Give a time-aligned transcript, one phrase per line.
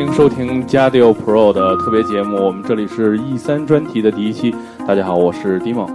[0.00, 4.54] 迎收听加迪 Pro 的特别节目，我们这里是 E 三专题的第一期。
[4.86, 5.90] 大家好，我是 d i m o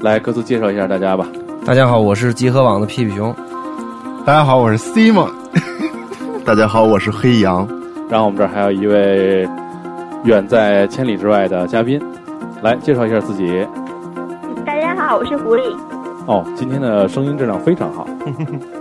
[0.00, 1.26] 来各自介绍一下大家吧。
[1.64, 3.34] 大家好，我是集合网的屁屁熊。
[4.24, 5.28] 大家好，我是 Simon。
[6.46, 7.66] 大家好，我是黑羊。
[8.08, 9.48] 然后我们这儿还有一位
[10.24, 12.00] 远在千里之外的嘉宾，
[12.62, 13.66] 来介绍一下自己。
[14.64, 15.62] 大家好，我是狐狸。
[16.26, 18.06] 哦，今天的声音质量非常好。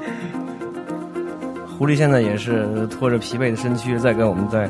[1.77, 4.69] 狐狸现在也是拖着疲惫的身躯在跟我们在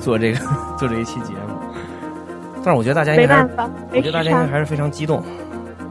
[0.00, 0.38] 做这个
[0.76, 1.54] 做这一期节目，
[2.62, 3.42] 但是我觉得大家应该，
[3.92, 5.22] 我觉得大家应该还是非常激动。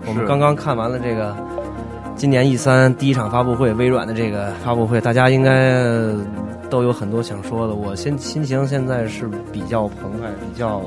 [0.06, 1.36] 我们刚刚看完了这个
[2.16, 5.82] 今年 E 三第一场发布会，微软的这个发布会，大家应该
[6.70, 7.74] 都有很多想说的。
[7.74, 10.84] 我心心情现在是比较澎湃，比较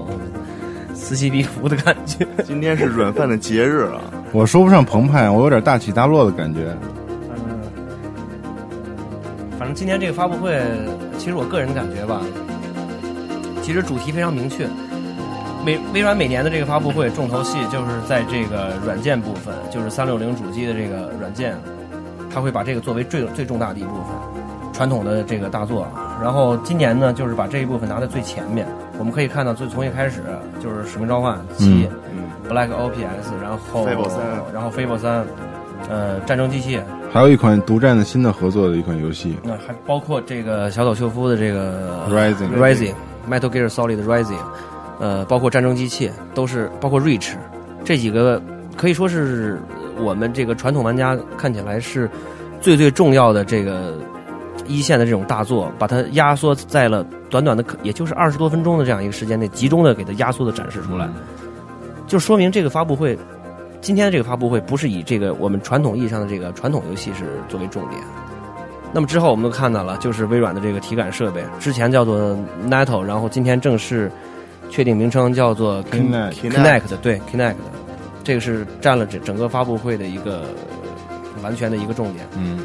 [0.95, 2.25] 此起彼伏的感觉。
[2.45, 4.01] 今天是软饭的节日啊！
[4.33, 6.77] 我说不上澎湃，我有点大起大落的感觉。
[9.77, 10.59] 今年这个发布会，
[11.19, 12.23] 其实我个人的感觉吧，
[13.63, 14.67] 其实主题非常明确。
[15.67, 21.55] 微微软每年的这个发布会重头戏就是在这个软件部分，就是三六零主机的这个软件，
[22.33, 25.87] 它会把这个作为最最重大的一部分，传统的这个大作。
[26.23, 28.67] 然后今年呢，就是把这一部分拿在最前面。
[28.99, 30.23] 我们可以看到，最从一开始
[30.59, 31.87] 就是《使命召唤七》、
[32.51, 33.03] Black Ops，
[33.43, 33.87] 然后
[34.55, 35.27] 然后 Fable 三，
[35.91, 36.81] 呃，战争机器。
[37.13, 42.95] 还有一款独占的新的合作的一款游戏，那还包括这个小岛秀夫的这个 Rising Rising
[43.29, 44.37] Metal Gear Solid Rising，
[45.01, 47.33] 呃，包括战争机器都是包括 Reach
[47.85, 48.43] 这几个
[48.77, 49.59] 可以说是
[49.99, 52.11] 我们这个传统玩家看起来是
[52.61, 53.95] 最最重要的这个
[54.67, 61.09] 一线的这种大作，把它压缩在了短短的也就是二十多分钟的这样一个时间内，集中的给它压缩的展示出来，
[62.07, 63.19] 就说明这个发布会。
[63.87, 68.03] 今天的这个发布会不是以这个我们传统意义上的这个传统游戏是作为重点。
[68.93, 72.37] 那么之后我们都看到了，就是微软的这个体感设备，之前叫做
[72.69, 74.11] Nato，然后今天正式
[74.71, 77.55] 确定名称叫做 Connect，对 Connect，
[78.25, 80.47] 这个是占了整整个发布会的一个
[81.41, 82.27] 完全的一个重点。
[82.37, 82.59] 嗯，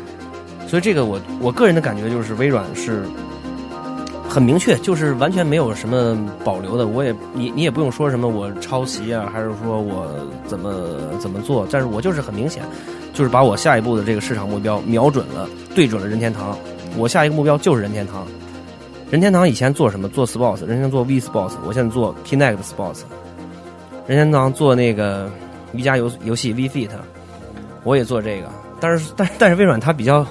[0.65, 3.03] 所以这个我我个人的感觉就是微软是。
[4.31, 6.87] 很明确，就是完全没有什么保留的。
[6.87, 10.07] 我也你你也不用说什么我抄袭啊，还是说我
[10.47, 10.73] 怎么
[11.19, 11.67] 怎么做。
[11.69, 12.63] 但是我就是很明显，
[13.13, 16.57] 就是把我下一步的这个市场目标瞄准了，对准了任天堂。
[16.97, 18.25] 我下一个目标就是任天堂。
[19.09, 20.07] 任天堂以前做什么？
[20.07, 23.01] 做 Sports，任天堂做 V Sports，我现在做 Kinect Sports。
[24.07, 25.29] 任天堂做那个
[25.73, 26.89] 瑜伽游游戏 V Fit，
[27.83, 28.47] 我也做这个。
[28.79, 30.25] 但是但但是微软它比较。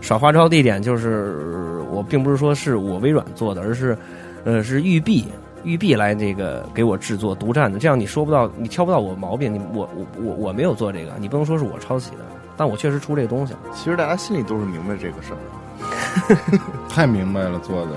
[0.00, 3.96] 耍花招的一点就是，我并不是说是我微软做的，而是，
[4.44, 5.26] 呃，是育碧，
[5.62, 7.78] 育碧来这个给我制作独占的。
[7.78, 9.52] 这样你说不到，你挑不到我毛病。
[9.52, 12.18] 你我我我我没有做这个，你不能说是我抄袭的，
[12.56, 13.58] 但我确实出这个东西了。
[13.74, 15.38] 其实大家心里都是明白这个事儿，
[16.88, 17.92] 太明白了做的。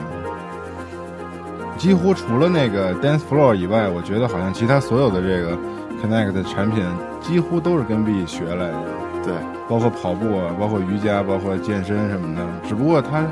[1.78, 5.58] 几乎除了那个 Dance Floor 以外，我觉得好像其他所有的这个
[6.02, 6.86] Connect 的产品
[7.22, 8.84] 几乎都是跟 B 学来的。
[9.26, 9.34] 对。
[9.70, 12.46] 包括跑步啊，包括瑜伽，包括健身什么的。
[12.68, 13.26] 只不过它，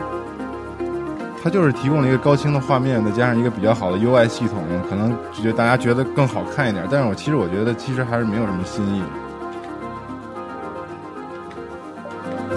[1.44, 6.86] 它就是提供了一个高清的画面，再加上一个比较好的 UI 系统，可能觉得大家觉得更好看一点。
[6.90, 9.02] 但是我其实我觉得，其实还是没有什么新意。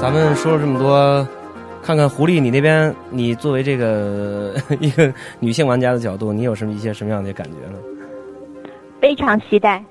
[0.00, 1.26] 咱们说了这么多，
[1.82, 7.78] 看看狐狸，你那边，你作为这个 一个女性玩家的角度，你有什么一些什么样的感觉呢？
[9.00, 9.82] 非常期待。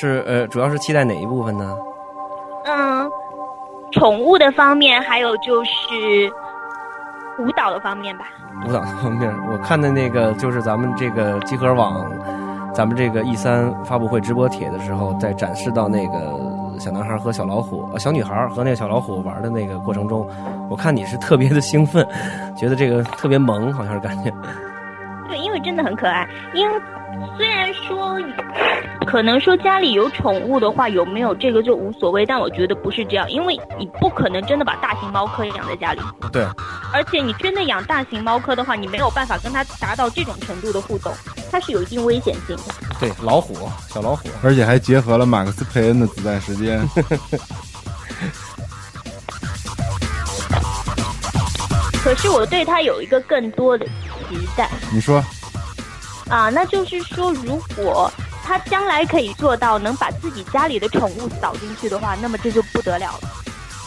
[0.00, 1.76] 是呃，主要是期待哪一部分呢？
[2.66, 3.10] 嗯，
[3.90, 5.70] 宠物的方面，还有就是
[7.40, 8.26] 舞蹈的方面吧。
[8.64, 12.08] 舞蹈的方面，我看的那个就是咱们这个集合网，
[12.72, 20.24] 咱们这个 E 三发布会直播帖的时候，在展示到那个小男孩和小老虎、小女孩和那个小老虎玩的那个过程中，
[20.70, 22.06] 我看你是特别的兴奋，
[22.56, 24.32] 觉得这个特别萌，好像是感觉。
[25.28, 26.28] 对，因为真的很可爱。
[26.54, 26.80] 因为
[27.36, 28.18] 虽然说，
[29.06, 36.00] 可能说家里有宠物的话，有没有这个就无所谓，但我觉得不是这样，因为你不可能真的把大型猫科养在家里。
[36.32, 36.46] 对，
[36.92, 41.12] 而且你真的养大型猫科的话，你没有办法跟它达到这种程度的互动，
[41.50, 42.62] 它是有一定危险性的。
[43.00, 43.54] 对，老虎，
[43.88, 46.80] 小老虎，而且还结合了马克思佩恩的子弹时间。
[52.02, 53.86] 可是我对它有一个更多的
[54.28, 55.24] 期待你说，
[56.28, 58.10] 啊，那就是说，如果
[58.44, 63.28] 他将来可以做到能把自己家里的宠物扫进去的话，那么这就不得了了。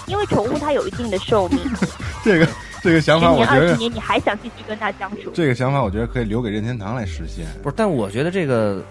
[0.08, 1.60] 因为宠物它有一定的寿命，
[2.24, 2.48] 这个
[2.82, 5.32] 这个想法，我觉得年二十年，你还想继续跟它相处？
[5.34, 7.46] 这个想法，我觉得可以留给任天堂来实现。
[7.64, 8.84] 不是，但我觉得这个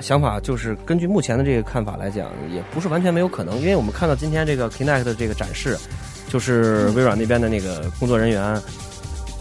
[0.00, 5.78] 想法就是根据目前的这个看法来讲，也不是完全没有可能，因为我们看到今天这个 Kinect 的这个展示，
[6.28, 8.60] 就是微软那边的那个工作人员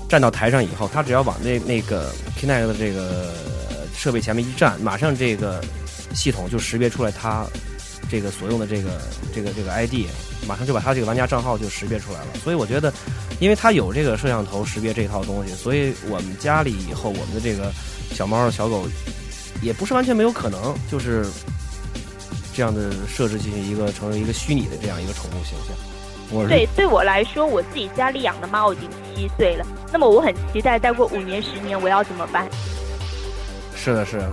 [0.08, 3.34] 站到台上以后，他只要往那那个 Kinect 的这个
[3.96, 5.62] 设备前面一站，马上这个
[6.14, 7.46] 系统就识别出来他
[8.10, 9.02] 这个所用的这个
[9.36, 10.08] 这个这个 ID，
[10.48, 12.28] 马上就把他这个玩家账号就识别出来了。
[12.42, 12.94] 所以我觉得，
[13.40, 17.72] 因为他有这个摄像头识别这套东西，所以我们家里以后我们的这个
[18.14, 18.88] 小猫小狗
[19.62, 21.26] 也不是完全没有可能，就是
[22.56, 25.97] 这样的设置进行一个成为一个虚拟的这样一个宠物形象。
[26.32, 32.48] 我对，对我来说，我自己家里养的猫已经七岁了，那么我很期待，再过五年、十年我要怎么办？
[33.76, 34.30] 是的，是的，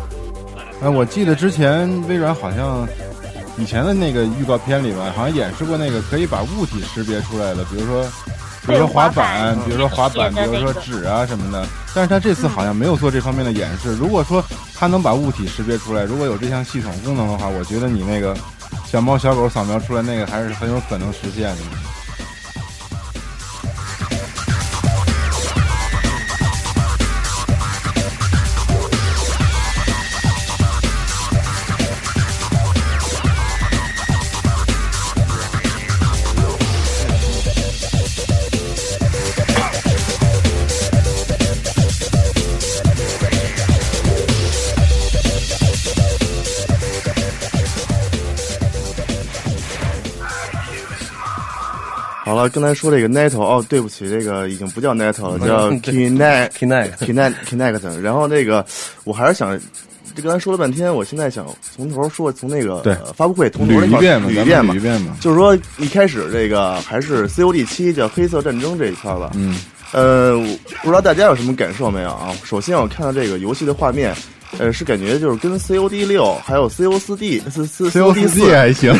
[0.82, 2.86] 哎，我记得之前微软好像
[3.56, 8.02] 以前的那个预告片里边，好像演示过那个可以把物体识别出来的，比如说，
[8.66, 11.64] 比如说滑板，比如说滑板，比如说纸啊什么的。
[11.94, 13.94] 但是他这次好像没有做这方面的演示。
[13.94, 14.44] 如果说
[14.74, 18.36] 他能把物体识别出来，如果有这项系统功能的话，我觉得你那个
[18.94, 21.93] 小猫小狗扫描出来那个还是很有可能实现的。
[52.48, 58.00] 刚才说这个 Netto，哦，对不起，这个已经不叫 Netto 了，叫 Kinect。
[58.00, 58.64] 然后那个，
[59.04, 59.58] 我还是想，
[60.14, 64.80] 这刚才说了半天，我现在想从头说，从那个呃发布会捋一遍嘛，捋一遍嘛捋一。
[64.80, 65.16] 遍嘛。
[65.20, 69.32] 就是说，一开始这个还是 COD 七叫黑色战争这一块儿吧。
[69.34, 69.58] 嗯，
[69.92, 70.46] 呃，我
[70.82, 72.30] 不知道大家有什么感受没有啊？
[72.44, 74.14] 首先，我看到这个游戏的画面，
[74.58, 78.92] 呃，是感觉就是跟 COD 六还有 CO 四 COD 四还行，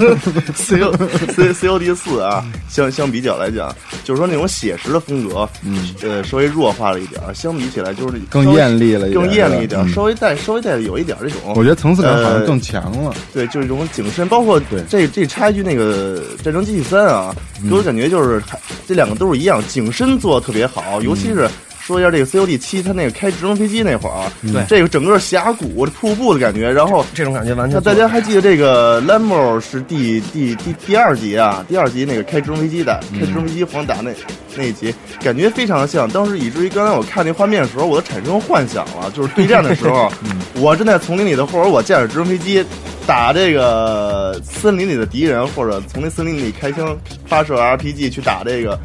[0.54, 0.92] C O
[1.34, 3.74] C C O D 四啊，相相比较来讲，
[4.04, 13.14] 就是说那种写实的风格，嗯，呃，稍微弱化了一点，相比起来就是更艳丽了一点更艳丽一点，嗯稍微带稍微带有一点这种，我觉得层次感好像呃更强了。
[13.32, 21.48] 对，就是这种景深，包括对这这插一句，那个《战争机器三》啊，嗯给我感觉就是还这两个都是一样，景深做的特别好，尤其是。
[21.86, 31.64] 说一下这个 COD 七，它那个开直升飞机那会儿啊，对这个整个峡谷、瀑布的感觉，然后这种感觉完全那大家还记得这个 Lambo 是第第第第二集啊？
[31.68, 34.10] 第二集那个开直升飞机的，开直升飞机黄打那
[34.56, 34.92] 那一集，
[35.22, 36.10] 感觉非常的像。
[36.10, 40.10] 当时以至于刚才我看那画面的时候，我都产生幻想了，就是对战的时候，
[40.58, 42.64] 我正在丛林里头，或者我驾驶直升飞机
[43.06, 48.76] 打这个森林里的敌人，或者从那森林里开枪发射 RPG 去打这个。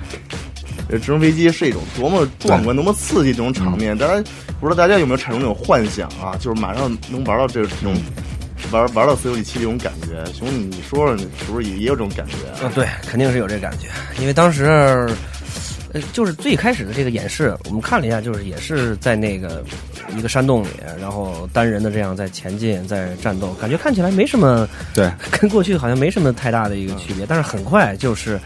[0.89, 4.13] 呃，直升飞机是一种多么壮观、多么刺激这种场面，大家
[4.60, 6.36] 不知道大家有没有产生那种幻想啊？
[6.39, 7.96] 就是马上能玩到这种
[8.72, 10.24] 玩玩到 COD 七这种感觉。
[10.34, 12.60] 熊，你说说，你是不是也也有这种感觉啊？
[12.63, 13.88] 嗯，对，肯定是有这感觉，
[14.20, 14.65] 因为当时，
[15.94, 19.63] 呃，就是最开始的这个演示，我们看了一下，就是也是在那个
[20.15, 20.67] 一个山洞里，
[21.00, 28.39] 然后单人的这样在前进，在战斗，感觉看起来没什么，对， 跟过去好像没什么太大的一个区别，但是很快就是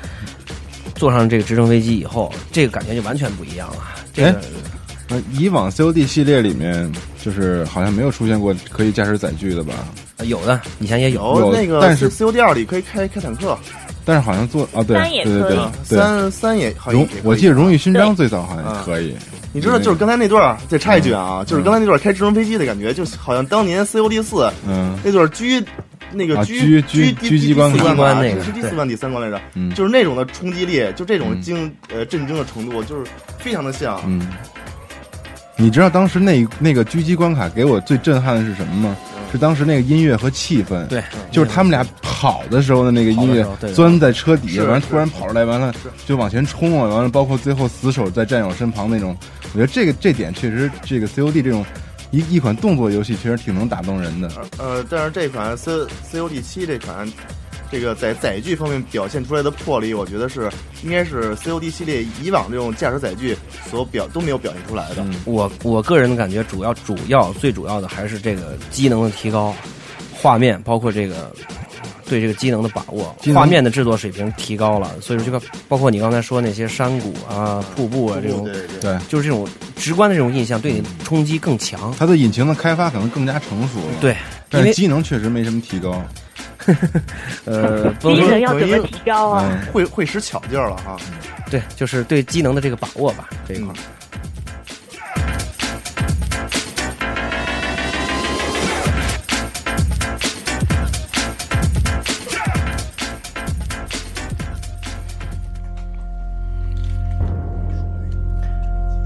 [1.06, 3.76] 坐上这个直升飞机以后，这个感觉就完全不一样了。
[4.12, 6.92] 这个以往 COD 系列里面，
[7.24, 9.76] 就是好像没有出现过可以驾驶载具的吧？
[10.18, 13.56] 呃有的，以前也有，有那个但是 COD 二里可以开开坦克，
[14.04, 19.16] 但是好像做啊，对三也对对对可以啊对，三三也好像荣也可以我记得荣誉勋章最早好像可以。
[19.54, 25.64] 你知道，就是刚才那段儿，再插一句啊，嗯就是刚才那段儿开直升飞机的感觉，就好像当年 COD 四嗯那段狙
[26.16, 29.72] 那个啊狙狙狙击关卡第四关关那个对是第四关第三关来着，嗯。
[29.74, 31.42] 就是那种的冲击力，就这种嗯。
[31.42, 34.02] 惊呃震惊的程度，就是非常的像。
[34.06, 34.28] 嗯，
[35.58, 38.98] 你知道当时那那个狙击关卡给我最震撼的是什么吗？
[39.32, 45.74] 是当时那个音乐和气氛，对，就是他们俩跑的时候的那个音乐钻在车底下，完了突然跑出来，完了
[46.06, 49.18] 就往前冲啊，完了包括最后死守在战友身旁那种，
[49.52, 51.66] 我觉得这个这点确实，这个 COD 这种
[52.16, 54.32] 一一款动作游戏其实挺能打动人的。
[54.58, 55.72] 呃，但是这款 C
[56.10, 57.06] COD 七这款，
[57.70, 60.50] 这个在载具方面表现出来的魄力，我觉得是
[60.82, 63.36] 应该是 COD 系列以往这种驾驶载具
[63.70, 65.04] 所表都没有表现出来的。
[65.04, 69.54] 嗯我我个人的感觉，主要主要最主要的还是这个机能的提高，
[70.14, 71.30] 画面包括这个
[72.08, 78.48] 对这个机能的把握画面的制作水平提高了，所以说这个包括你刚才说那些山谷啊、瀑布啊这种
[78.80, 81.94] 对，就是这种直观的这种印象，对你冲击更强。
[81.98, 84.18] 它的引擎的开发可能更加成熟了，，对，因
[84.50, 86.02] 但是为机能确实没什么提高。
[87.46, 89.44] 呃， 机说能要怎么提高啊？
[89.52, 90.98] 嗯，会会使巧劲儿了哈。
[91.50, 93.76] 对，就是对机能的这个把握吧，这一块儿。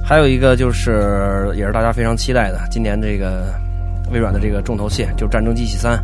[0.10, 3.54] 还有一个就是，也是大家非常期待的，今年这个
[4.12, 5.96] 微软的这个重头戏就是《战争机器三》。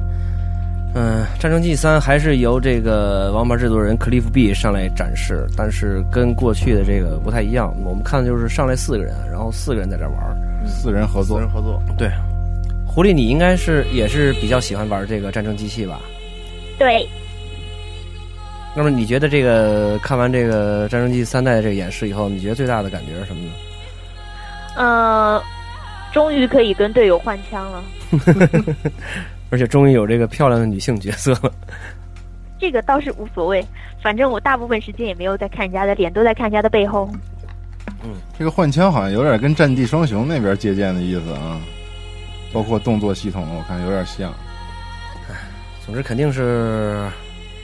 [0.94, 7.76] 嗯，《战争机器三》还是由这个王牌制作人 Cliff B 上来展示，但是跟过去的这个不太一样。
[7.84, 10.38] 我们看的就是上来四个人，然后四个人在这玩儿。
[10.68, 12.08] 四人合作四人，合作，对，
[12.86, 16.00] 狐狸，你应该是也是比较喜欢玩这个战争机器吧？
[16.78, 17.10] 对，
[18.76, 23.50] 那么你觉得这个看完这个战争机器三代的这个演示以后，你觉得最大的感觉是什么呢？
[24.76, 25.42] 呃，
[26.14, 27.84] 终于可以跟队友换枪了。
[29.52, 31.52] 而且终于有这个漂亮的女性角色了。
[32.60, 33.66] 这个倒是无所谓，
[34.02, 37.10] 反正我大部分时间也没有在看人家的脸，都在看人家的背后。
[38.04, 41.60] 嗯这个换枪好像有点跟《战地双雄》那边借鉴的意思啊，
[42.52, 44.34] 包括动作系统，我看有点像。
[45.86, 47.08] 总之肯定是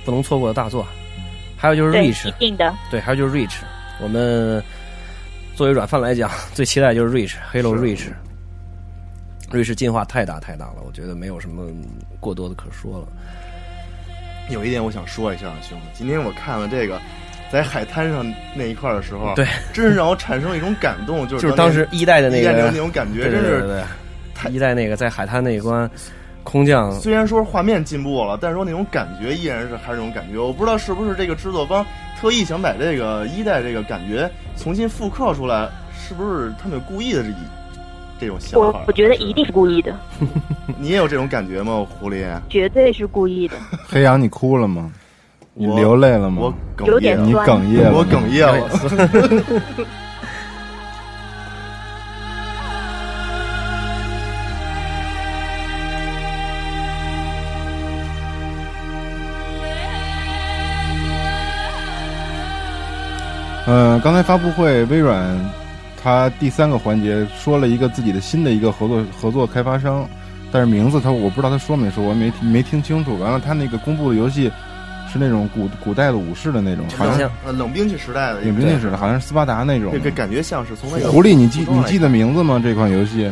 [0.06, 0.86] 不能错过的大作。
[1.58, 2.74] 还有就是，Reach，一定的。
[2.90, 3.58] 对，还有就是 Reach，
[4.02, 4.64] 我们
[5.56, 8.08] 作为软饭来讲，最期待就是 Reach Halo Reach。
[9.52, 11.68] Reach 进化太大太大了，我觉得没有什么
[12.20, 13.08] 过多的可说了。
[14.50, 17.00] 有一点我想说一下，兄弟，今天我看了这个。
[17.52, 23.84] 在海滩上那一块的时候，对，真是让我产生了一种感动，就是就是当时一代的那个那种感觉，真是
[24.50, 25.92] 一代那个在海滩那一关，
[26.44, 30.40] 空降虽然说画面进步了，但是说那种感觉依然是还是那种感觉。
[30.40, 31.86] 我不知道是不是这个制作方
[32.22, 37.34] 特意想把这个一代这个感觉重新复刻出来，是不是他们有故意的这一
[38.20, 38.80] 这种想法？
[38.80, 39.92] 我我觉得一定是故意的，
[40.78, 42.24] 你也有这种感觉吗，狐狸？
[42.48, 43.56] 绝对是故意的。
[43.88, 44.92] 黑羊，你哭了吗？
[45.56, 46.44] 你流泪了吗？
[46.44, 47.98] 我哽有点咽了，你哽咽了？
[47.98, 48.70] 我哽咽了。
[63.74, 65.26] 嗯，刚才发布会，微软
[66.04, 70.06] 它第三个环节说了一个自己的新的一个合作合作开发商，
[70.52, 73.18] 但是名字他我不知道他说没说，我没没听清楚。
[73.18, 74.52] 完了，他那个公布的游戏
[75.10, 80.00] 是那种古古代的武士的那种，好像冷兵器时代的，冷兵器似的，好像是斯巴达那种这。
[80.00, 82.60] 个感觉像是从那个狐狸，你记你记得名字吗？
[82.62, 83.32] 这款游戏？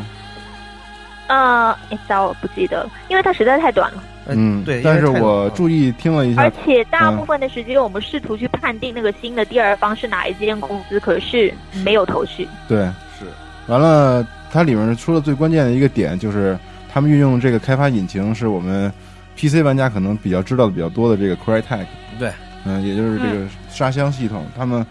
[1.27, 4.01] 呃，哎，糟，我不记得了，因为它实在太短了，
[4.35, 12.47] 嗯，对但是我注意听了一下而，且大部分的时间我们试图去判定那个新的第二方是哪一间公司，可是没有头绪。
[12.67, 12.79] 对，
[13.17, 13.25] 是。
[13.67, 16.57] 完了，它里面说的最关键的一个点就是，
[16.91, 18.91] 他们运用这个开发引擎是我们
[19.37, 21.85] PC 玩家可能比较知道的比较多的这个 Crytek，
[22.17, 22.31] 对，
[22.65, 24.45] 嗯，也就是这个沙箱系统。
[24.57, 24.85] 他们，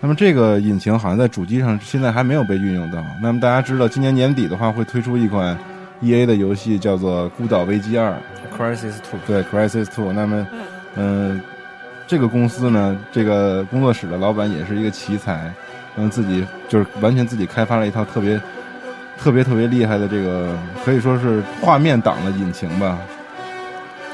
[0.00, 3.04] 那么这个引擎好像在主机上现在还没有被运用到。
[3.20, 5.58] 那么大家知道，今年年底的话会推出一款
[6.00, 8.10] EA 的游戏，叫做《孤岛危机二》。
[8.56, 10.12] Crisis Two，对，Crisis Two。
[10.12, 10.46] 那么，
[10.96, 11.40] 嗯、
[12.06, 15.52] 这个公司呢，这个工作室的老板也是一个奇才，
[15.96, 18.40] 嗯，自己就是完全自己开发了一套特别、
[19.18, 22.98] 特别特别厉害的这个，可以说是画面党的引擎吧。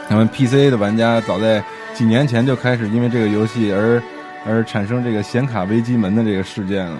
[0.08, 1.62] 那么 PC 的玩家早在
[1.92, 4.00] 几年前就开始因为这个游戏而
[4.46, 6.96] 而产生这个显卡危机门的这个事件了。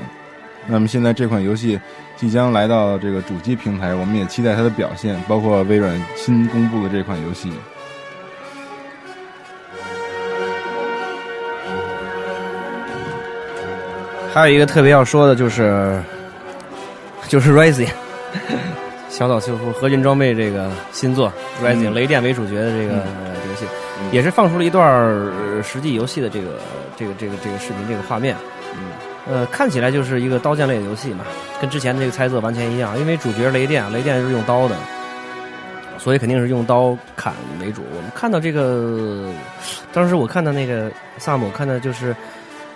[0.68, 1.78] 那么现在这款游戏
[2.16, 7.52] 即将来到这个主机平台，我们也期待它的表现，包括微软新公布的这款游戏。
[14.35, 15.99] 还有一个特别要说的就是，
[17.26, 17.88] 就是 Rising，
[19.08, 21.32] 小岛秀夫合金装备这个新作
[21.64, 22.96] Rising，、嗯雷电为主角的这个、
[23.49, 23.64] 游戏，
[24.12, 26.58] 也是放出了一段呃实际游戏的这个
[26.99, 28.37] 这个这个这个视频这个画面。
[29.28, 31.25] 呃，看起来就是一个刀剑类的游戏嘛，
[31.61, 34.76] 跟之前的这个猜测完全一样，因为主角雷电，雷电是用刀的，
[35.99, 37.83] 所以肯定是用刀砍为主。
[37.97, 39.28] 我们看到这个，
[39.92, 42.14] 当时我看到那个萨姆，看到就是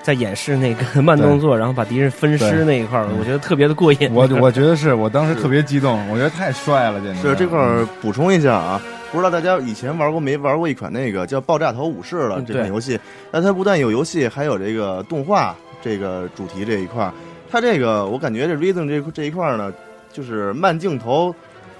[0.02, 4.10] 在演示那个 慢动作，然后把敌人分尸那一块儿，我觉得特别的过瘾。
[4.12, 8.80] 我我觉得是我当时特别激动，我觉得太帅了，简直是这块儿补充一下啊，
[9.12, 12.98] 不知道大家以前玩过没玩过一款那个叫《爆炸头武士》的这款游戏？
[13.32, 17.12] 那它不但有游戏，还有这个动画这个主题这一块儿。
[17.50, 19.72] 它这个我感觉这 Rhythm 这这一块儿呢，
[20.12, 21.34] 就是慢镜头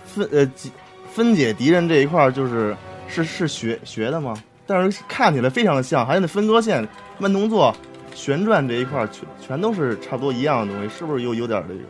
[0.04, 0.72] 分呃几
[1.12, 4.34] 分解敌人这一块儿，就是是是学学的吗？
[4.66, 6.86] 但是看起来非常的像，还有那分割线、
[7.18, 7.72] 慢动作、
[8.12, 11.80] 旋转这一块儿，全全都是差不多一样的东西，是不是有有点这个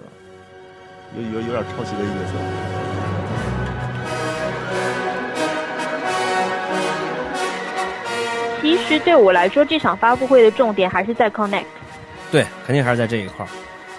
[1.16, 3.19] 有有有点抄袭的意思？
[8.60, 11.64] 其实对我来说，这场发布会的重点还是在 Connect。
[12.30, 13.48] 对，肯定还是在这一块儿。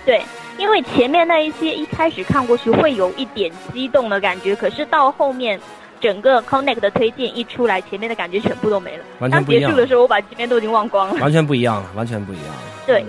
[0.06, 0.22] 对，
[0.58, 5.60] 因为前面那一些一开始看过去会有一点激动的感觉，可是到后面
[6.00, 9.04] 整个 Connect 的推荐一出来，前面的感觉全部都没了。
[9.20, 11.22] 当完全不一样结束的时候，我把前面都已经忘光了。
[11.22, 12.62] 完全不一样了，完全不一样了。
[12.86, 13.06] 对，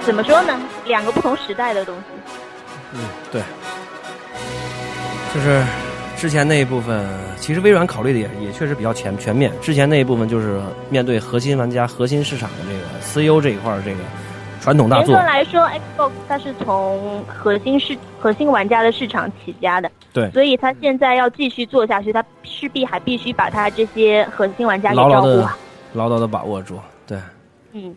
[0.00, 0.58] 怎么说呢？
[0.86, 2.02] 两个不同时代的东西。
[2.94, 3.00] 嗯，
[3.32, 3.42] 对，
[5.34, 5.62] 就是
[6.16, 7.06] 之前那一部分，
[7.38, 9.52] 其实微软考虑的也也确实比较全全面。
[9.60, 10.58] 之前那一部分就是
[10.88, 13.98] 面对核心玩家、核心市场的这个 CEO 这一块儿，这个
[14.60, 25.58] 传统大严格来说，Xbox 它是从核心市核心玩家的市场起家的，对所以它现在要继续做下去，它势必还必须把它这些核心玩家给牢牢的照顾好。
[25.92, 26.80] 牢牢的把握住。
[27.06, 27.18] 对，
[27.72, 27.94] 嗯，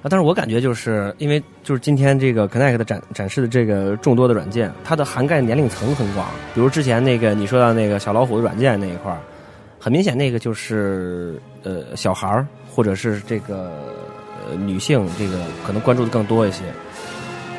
[0.00, 6.28] 啊，但是我感觉就是因为就是今天这个 Connect 的展展示的这个众多的软件，它的涵盖年龄层很广。
[6.54, 9.18] 比如之前那个你说到那个小老虎的软件那一块儿，
[9.78, 13.72] 很明显那个就是呃小孩儿或者是这个
[14.48, 16.62] 呃女性这个可能关注的更多一些。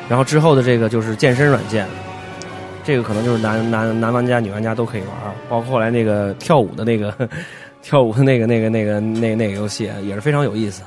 [0.08, 1.86] 然后之后的这个就是健身软件，
[2.82, 5.10] 这个可能就是男男男玩家、女玩家都可以玩，
[5.48, 7.14] 包括后来那个跳舞的那个
[7.82, 10.82] 跳舞的那个那个那个那那个游戏也是非常有意思。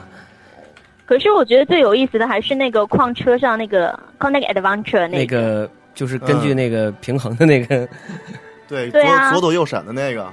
[1.08, 5.42] 可是我觉得最有意思的还是那个矿车上那个 Connect Adventure 那个。
[5.42, 7.88] 个就是根据那个平衡的那个，
[8.68, 9.32] 对，对啊。
[9.32, 10.32] 左左躲右闪的那个，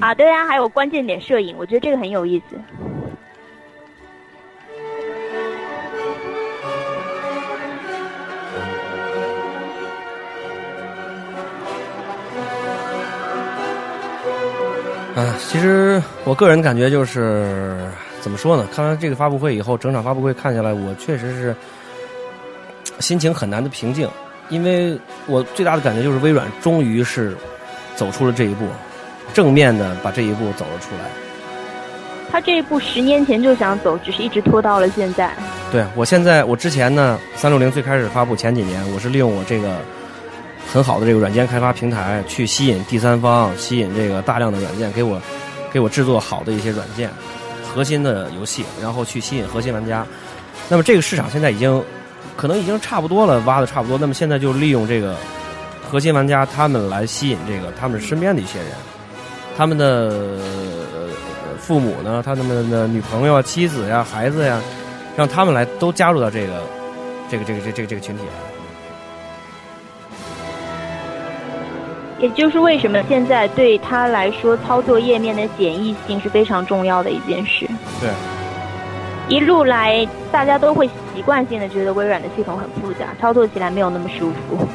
[0.00, 2.56] 啊，对啊，还有关键点摄影，我觉得这个很有意思。
[15.16, 17.90] 啊，其实我个人感觉就是
[18.26, 18.66] 怎么说呢？
[18.74, 21.54] 看完这个发布会以后，整场发布会看下来，我确实是
[22.98, 24.08] 心情很难的平静，
[24.48, 27.36] 因为我最大的感觉就是微软终于是
[27.94, 28.66] 走出了这一步，
[29.32, 31.08] 正面的把这一步走了出来。
[32.28, 35.32] 他这一步十年前就想走，只是一直拖到了现在。
[35.70, 39.76] 对我现在，我之前呢，三六零最开始发布前几年，我是利用我这个
[40.72, 45.22] 很好的这个软件开发平台，去吸引第三方，吸引这个大量的软件给我
[45.72, 47.08] 给我制作好的一些软件，
[47.76, 50.06] 核心的游戏，然后去吸引核心玩家。
[50.70, 51.84] 那么这个市场现在已经
[52.34, 53.98] 可能已经差不多了，挖的差不多。
[53.98, 55.14] 那么现在就利用这个
[55.90, 58.68] 核心玩家，他们来吸引这个他们身边的一些人，
[59.58, 60.38] 他们的、
[61.60, 64.58] 父母呢，他们的女朋友、妻子呀、孩子呀。
[65.16, 66.60] 让他们来都加入到这个
[67.30, 68.22] 这个这个这个这个这个群体。
[72.18, 77.66] 也就是为什么现在对他来说，操作页面的简易性是非常重要的一件事。
[78.00, 78.08] 对，
[79.28, 84.66] 一路来大家都会习惯性的觉得微软的系统很复杂，操作起来没有那么舒服。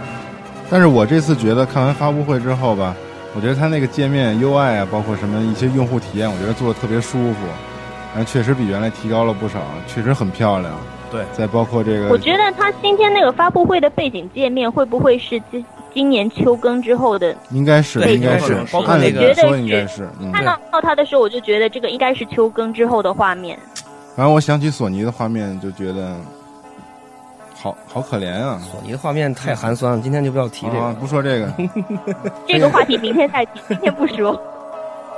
[0.70, 2.96] 但是我这次觉得看完发布会之后吧，
[3.36, 7.38] 我觉得它那个界面 UI 啊，包括什么一些用户体验，我觉得做的特别舒服。
[8.14, 10.74] 然后确实比原来提高了不少，确实很漂亮。
[11.10, 17.36] 对，嗯再包括这个，我觉得它今天那个发布会的背景界面会不会是今今年秋更之后的？
[17.52, 20.08] 应该是，对应该是应该，是包括按理那个说应该是。
[20.22, 23.60] 嗯，看到到它的时候，我就觉得这个应该是秋更之后的画面。
[24.16, 26.16] 然后我想起索尼的画面，就觉得
[27.54, 28.58] 好好可怜啊。
[28.60, 30.80] 索尼的画面太寒酸了，今天就不要提这个。
[30.80, 31.54] 啊，不说这个，
[32.48, 34.42] 这个话题明天再提，今天不说。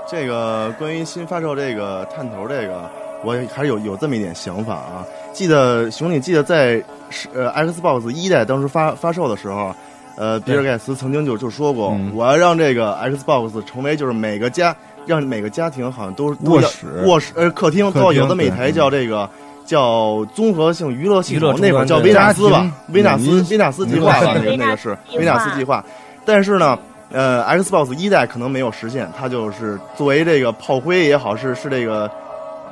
[0.10, 2.90] 这个关于新发售这个探头这个，
[3.24, 5.06] 我还是有有这么一点想法啊。
[5.32, 9.74] 记得熊，你记得在是呃 Xbox 一代当时发发售的时候，
[10.18, 12.12] 呃，比尔盖茨曾经就就说过，嗯。
[12.14, 17.04] 我要让这个 Xbox 成为就是每个家让每个家庭好像都卧室。
[17.06, 19.30] 卧室呃客厅客都要有厅这么一台叫这个。
[19.66, 25.82] 叫综合性娱乐系统娱乐，那会儿叫维纳斯吧，维纳斯维纳斯计划吧，那个那个是 维纳斯计划。
[26.26, 26.78] 但是呢，
[27.14, 32.10] 呃，Xbox 一代可能没有实现，它就是作为这个炮灰也好，是是这个，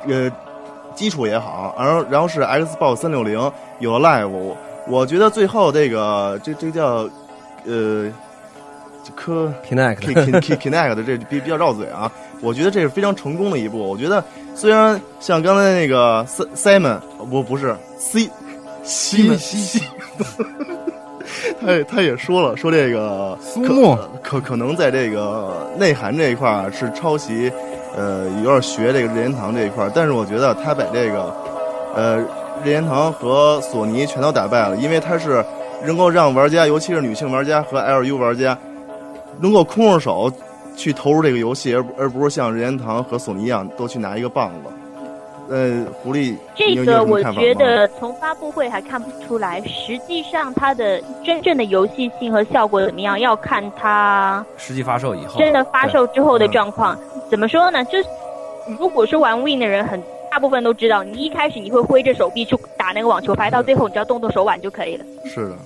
[0.08, 0.30] 呃，
[0.96, 4.54] 基础也好，然后然后是 Xbox 三六零有了 Live，
[4.88, 7.08] 我觉得最后这个这这叫
[7.64, 8.10] 呃
[9.14, 9.96] 科 Kinect
[10.58, 13.78] Kinect 的这比比较绕嘴啊，我觉得这是非常成功的一步。
[13.78, 14.24] 我觉得
[14.56, 16.98] 虽然像刚才那个 Simon
[17.30, 18.28] 不不是 C
[18.82, 19.84] 西西西，
[21.60, 27.50] 他也他也说了，说这个苏木可可能在这个内涵这一块儿是抄袭，
[27.96, 31.34] 呃，有点学这个任天堂这一块儿，但是我觉得他把这个
[31.94, 32.16] 呃
[32.64, 35.44] 任天堂和索尼全都打败了，因为他是
[35.84, 38.56] 能够让玩家，尤其是女性玩家和 LU 玩家，
[39.40, 40.30] 能够空着手
[40.76, 44.70] 去投入这个游戏，而而不是像任天堂和索尼一样都去拿一个棒子。
[45.48, 56.98] 呃，狐狸，这个我觉得从发布会还看不出来，实际上它的真正的游戏性和效果怎么样，要看它实际发售以后，真的发售之后的嗯状况。
[57.30, 57.84] 怎么说呢？
[57.86, 58.08] 就是
[58.78, 65.04] 如果说玩 Win 的人很大部分都知道，你一开始你会挥着手臂去打那个网球拍，到最后你只要动动手腕就可以了。
[65.26, 65.56] 是的，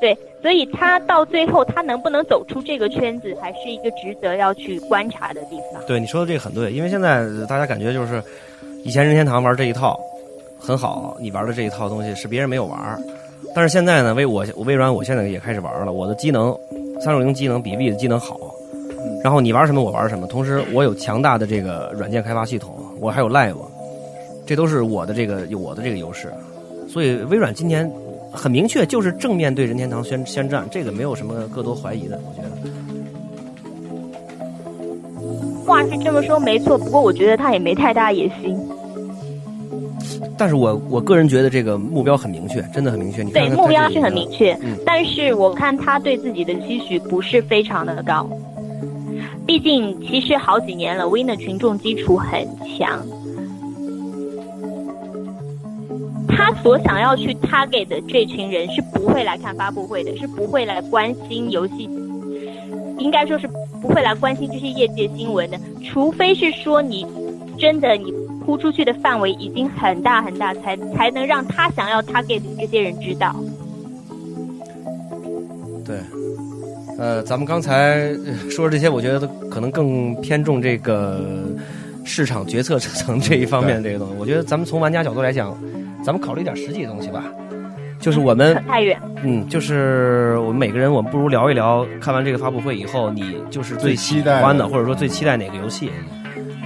[0.00, 5.82] 对，所以他到最后他能不能走出这个圈子，还是一个值得要去观察的地方。
[5.86, 8.22] 对你说的这个很对，因为现在呃大家感觉就是，
[8.84, 9.98] 以前任天堂玩这一套
[10.58, 12.98] 很好，你玩的这一套东西是别人没有玩，
[13.54, 16.56] 但是现在呢，微我微软我现在也开始玩了，我的机能
[17.00, 18.38] 三六零机能比 V 的机能好，
[19.22, 23.56] 然后你玩什么我玩什么，同时我有强大的这个软件开发系统，我还有 Live，
[24.46, 26.32] 这都是我的这个有我的这个优势，
[26.88, 27.90] 所以微软今年
[28.32, 32.89] 很明确就是正面对任天堂宣宣战，这个没有什么过多怀疑的，我觉得。
[35.70, 38.58] 话是这么说没错，不过我觉得他也没太大野心。
[40.36, 43.22] 但是我我个人觉得这个目标很明确，真的很明确。
[43.22, 48.28] 你看对，目标是很明确，嗯但是我看他对自己的期许不是非常的高。
[49.46, 53.00] 毕竟，其实好几年了，Win 的群众基础很强，
[56.28, 61.88] 他所想要去 target 的这群人是不会来看发布会的，是不会来关心游戏，
[62.98, 63.46] 应该说是
[63.80, 67.06] 不会来关心这些业界新闻的，除非是说你
[67.58, 68.12] 真的你
[68.44, 73.34] 铺出去的范围已经很大很大，才才能让他想要 target 的这些人知道。
[75.84, 75.98] 对，
[76.98, 81.44] 呃，咱们刚才呃说这些，我觉得可能更偏重这个
[82.04, 84.14] 市场决策层这一方面这个东西。
[84.18, 85.56] 我觉得咱们从玩家角度来讲，
[86.04, 87.24] 咱们考虑点实际的东西吧。
[88.00, 95.90] 就是我们，太远，嗯，就是我们每个人，我们不如聊一聊，看完这个发布会以后，你就是最期待的欢的，或者说最期待哪个游戏？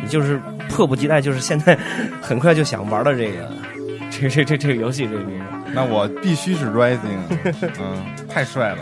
[0.03, 1.77] 你就是迫不及待，就是现在
[2.23, 3.51] 很快就想玩的这个，
[4.11, 5.45] 这这这这个游戏这个名字。
[5.75, 7.19] 那我必须是 Rising，
[7.81, 8.79] 嗯，太帅了。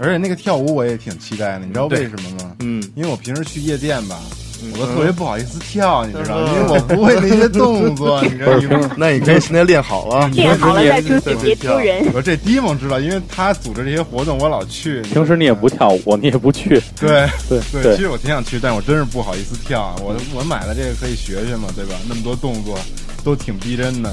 [0.00, 2.56] 而且那个跳舞我也挺期待的，你知道为什么吗？
[2.60, 8.90] 嗯，因为我平时去夜店吧，嗯我都特别不好意思跳，你知道因为我不会那些动作，你知道吗？
[8.96, 10.28] 那你可以现在练好了。
[10.28, 12.10] 练好了再出去，别丢人。
[12.14, 15.02] 我这 Dimon 知道，因为他组织这些活动，我老去。
[15.02, 19.94] 平时你也不跳舞，你也不去，对对对，其实我挺想去，但是我真是不好意思跳。
[20.02, 21.94] 我我买了这个可以学学嘛，对吧？
[22.08, 22.78] 那么多动作
[23.24, 24.12] 都挺逼真的，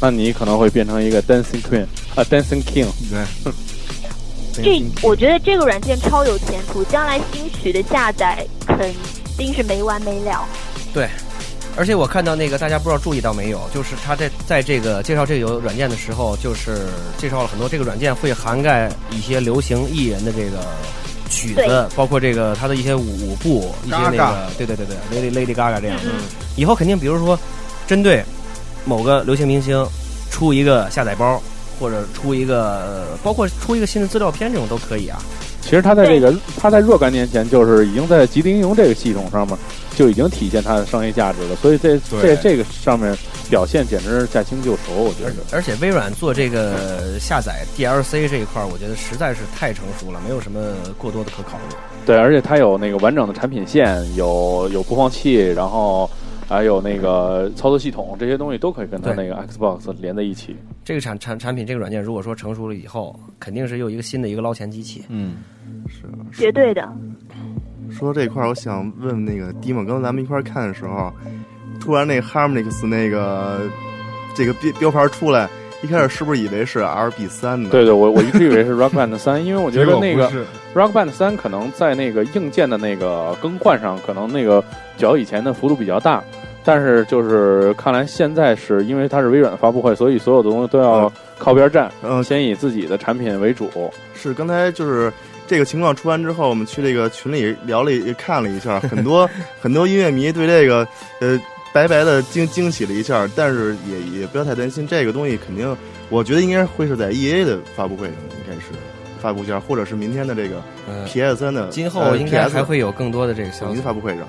[0.00, 2.86] 那你可能会变成一个 dancing queen 啊，dancing king。
[3.10, 3.52] 对。
[4.58, 8.90] 这我觉得这个软件超有前途，将来新曲的下载肯
[9.36, 10.44] 定是没完没了。
[10.92, 11.08] 对，
[11.76, 16.86] 而且我看到那个大家不知道注意到没有，就是他在在这个介绍这个有软件的时候，就是
[17.18, 20.66] 介绍了很多这个软件会涵盖一些流行艺人的这个
[21.28, 26.04] 曲子，包括这个他的一些舞舞步，一些那个对对对对，Lady Lady Gaga 这样的。
[26.06, 26.24] 嗯
[26.56, 27.38] 以后肯定比如说
[27.86, 28.24] 针对
[28.84, 29.86] 某个流行明星
[30.30, 31.40] 出一个下载包。
[31.78, 35.20] 或者出一个，呃包括出一个新的资料片，这种都可以啊。
[35.66, 39.58] 其实它在这个，它在若干年前就是已经在吉林应用这个系统上面
[39.96, 43.12] 就已经体现它的商业价值了，所以这这这个上面
[43.50, 45.32] 表现简直是驾轻就熟，我觉得。
[45.50, 50.60] 而且微软做这个下载 DLC 这一块，我觉得实在是太成熟了，没有什么
[50.96, 51.74] 过多的可考虑。
[52.06, 56.08] 对，而且它有那个完整的产品线，有有播放器，然后
[56.48, 60.56] 还有那个操作系统，这些东西都可以跟它那个 Xbox 连在一起。
[60.84, 65.04] 这个产产产品，这个软件如果说成熟了以后，肯定是又一个新的一个捞钱机器。
[65.08, 65.38] 嗯，
[65.88, 66.88] 是绝对的。
[67.90, 71.12] 说这块儿，我想问那个迪蒙，刚才咱们一块儿看的时候，
[71.80, 73.68] 突然那个 Harmonix 那个
[74.34, 75.48] 这个标标牌出来，
[75.82, 77.68] 一开始是不是以为是 RB 三呢？
[77.70, 80.28] 对对，我我一直以为是 Rock Band 三，因为我觉得那个
[80.74, 84.62] Rock Band 三可能在那个硬件的那个更换上，可能那个
[84.96, 86.22] 较以前的幅度比较大。
[86.64, 93.70] 但是就是看来现在是因为它是微软的发布会，所以所有的东西都要靠边站，嗯，先以自己的产品为主。
[94.16, 95.12] 是刚才就是
[95.46, 99.30] 这个情况出完之后，我们去这个群里聊了一看了一下，很多
[99.62, 100.78] 很多音乐迷对这个
[101.20, 101.40] 呃
[101.76, 105.76] 白白的惊惊喜了一下，但是也也不要太担心，这个东西肯定，
[106.08, 108.68] 我觉得应该会是在 E A 的发布会上，应该是
[109.20, 113.80] 发布一下，或者是明天的这个嗯，P S 三的，今后呃应该还会有更多的这个消息。
[113.82, 114.26] 发布会上，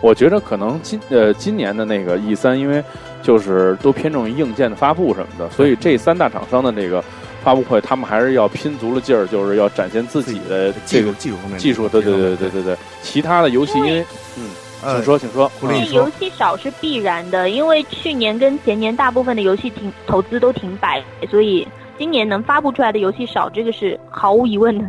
[0.00, 2.80] 我觉得可能今呃今年的那个 E 三，因为
[3.20, 7.02] 就是都偏重于硬件的发布什么的，所以这三大厂商的这个
[7.42, 11.88] 发布会，他们还是要拼足了劲儿，就是要展现自己的技术这个技术方面技术。
[11.88, 21.66] 对对对对对对，其他的游戏因为嗯，呃请说请说，狐狸说因为游戏少是必然的，因为去年跟前年大部分的游戏停投资都停摆，所以
[21.98, 24.84] 今年能发布出来的游戏少，这个是毫无疑问的。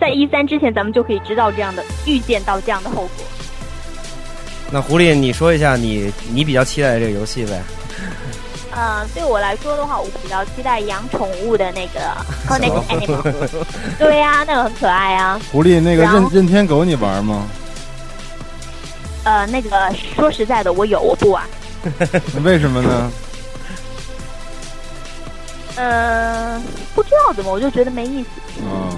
[0.00, 3.10] 在一三之前，咱们就可以知道这样的预见到这样的后果。
[4.70, 7.62] 那狐狸，你说一下你你比较期待的这个游戏呗？
[8.74, 12.00] 呃，对我来说的话，我比较期待养宠物的那个
[12.48, 13.62] Connect Animal。
[13.98, 15.38] 对呀、那个很可爱啊。
[15.52, 17.46] 狐狸那个任任天狗你玩吗？
[19.24, 21.44] 呃，那个说实在的，我有，我不玩。
[22.44, 23.10] 为什么呢？
[25.76, 26.60] 呃，
[26.94, 28.28] 不知道怎么，我就觉得没意思。
[28.60, 28.96] 嗯，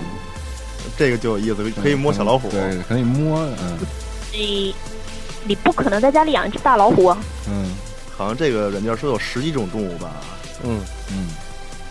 [0.96, 2.50] 这个就有意思，可以摸小老虎。
[2.50, 3.78] 对，可以摸，嗯
[4.32, 4.74] 你
[5.44, 7.18] 你不可能在家里养一只大老虎啊。
[7.48, 7.74] 嗯
[8.16, 10.10] 好像这个软件说有十几种动物吧？
[10.62, 11.28] 嗯，嗯。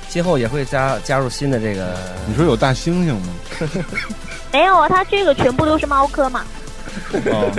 [0.10, 1.98] 今后也会加加入新的这个。
[2.28, 3.34] 你说有大猩猩吗？
[4.52, 6.46] 没有啊，它这个全部都是猫科嘛。
[7.26, 7.52] 哦，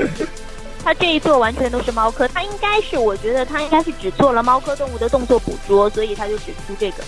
[0.84, 7.02] 它这一做完全都是猫科，它应该是，我觉得它应该是只做了猫科动物的动作捕捉，所以它就只出这个。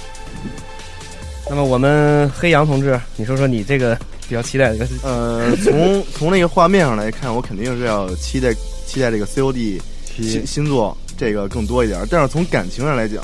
[1.48, 3.94] 那么我们黑羊同志，你说说你这个
[4.26, 8.52] 比较期待的一个 呃，从从那个画面上来看，我肯定是要期待
[8.86, 12.00] 期待这个 COD 新新作这个更多一点。
[12.10, 13.22] 但是从感情上来讲，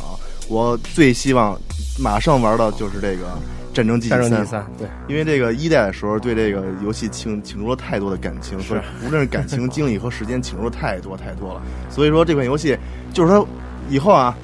[0.49, 1.59] 我最希望
[1.99, 3.25] 马上玩到就是这个
[3.73, 4.67] 《战争机器三战争第》，三？
[4.79, 11.63] 对，因为这个一代的时候对这个游戏倾倾注了太多的感情，所以无论是感情、精力和时间倾注了太多太多了。
[11.91, 12.77] 所以说这款游戏
[13.13, 13.47] 就是说
[13.89, 14.37] 以后啊，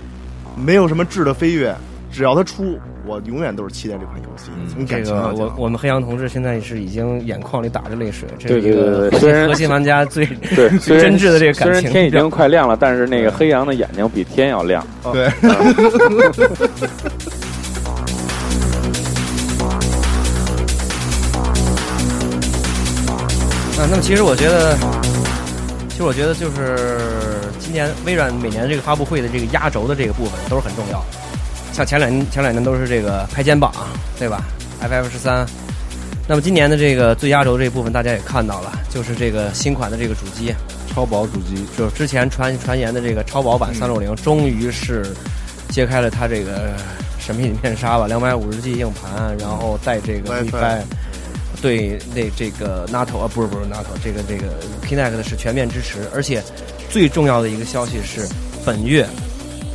[0.56, 1.74] 没有什么质的飞跃，
[2.10, 4.50] 只要它出，我永远都是期待这款游戏。
[4.72, 14.86] 从感情个我我们黑羊同志现在是已经眼眶里打着泪水，这个虽然核心玩家最对， 虽然真挚的这个感情虽然天已经快亮了，但是那个黑羊的眼睛比天要亮。
[15.12, 15.28] 对，
[23.90, 24.76] 那么其实我觉得，
[25.88, 26.98] 其实我觉得就是
[27.58, 31.02] 今年微软每年这个发布会的这个压轴的这个部分都是很重要。
[31.72, 33.72] 像前两年前两年都是这个拍肩膀，
[34.18, 34.42] 对吧
[34.82, 35.46] ？FF 十三。
[36.26, 40.54] 那么今年的这个最压轴这一部分大家也看到了，就是这个新款的这个主机，
[40.92, 45.06] 超薄主机，就是之前传传言的这个超薄版三六零，终于是
[45.70, 46.74] 揭开了它这个
[47.18, 50.82] 神秘的面纱吧，两百五十 G 硬盘，然后带这个 WiFi，
[51.60, 54.54] 对那这个 NATO 啊，不是不是 NATO，这个这个
[54.86, 56.42] Kinect 是全面支持，而且
[56.90, 58.28] 最重要的一个消息是
[58.64, 59.06] 本月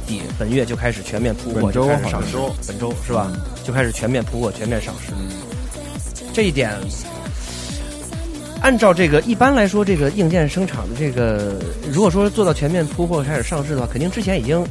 [0.07, 3.31] 底本月就开始全面铺货，本周就开始上市本周是吧？
[3.63, 5.11] 就开始全面铺货，全面上市。
[6.33, 6.71] 这一点，
[8.61, 11.55] 按照这个一般来说，这个硬件生产的这个，
[11.91, 14.65] 如果说做到全面铺货开始上市的话，肯定之前已经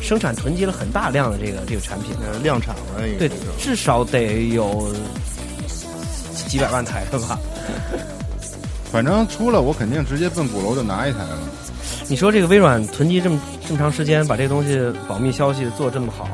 [0.00, 2.82] 生产囤积了很大量的这个这个产品，呃量产了，
[3.18, 4.94] 对，至少得有
[6.48, 7.38] 几百万台了吧？
[8.90, 11.38] 反正出了我肯定直接奔鼓楼就拿一台了。
[12.08, 16.26] 你说这个微软囤积这么这么长时间，把这个东西保密消息做这么好，